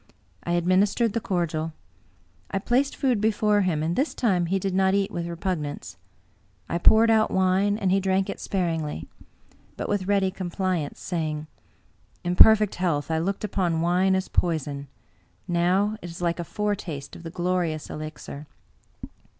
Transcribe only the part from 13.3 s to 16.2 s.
upon wine as poison; now it is